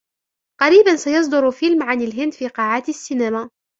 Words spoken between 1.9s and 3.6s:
الهند في قاعات السينما.